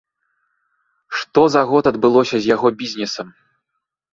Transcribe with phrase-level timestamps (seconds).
[1.17, 3.27] Што за год адбылося з яго бізнесам?